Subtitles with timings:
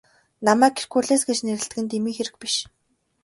[0.45, 2.55] Намайг Геркулес гэж нэрлэдэг нь дэмий хэрэг биш.